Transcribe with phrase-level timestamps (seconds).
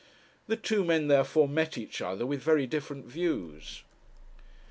[0.47, 3.83] The two men therefore met each other with very different views.